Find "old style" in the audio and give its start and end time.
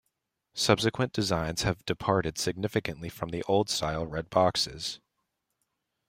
3.43-4.07